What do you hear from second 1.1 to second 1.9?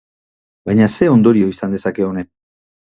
ondorio izan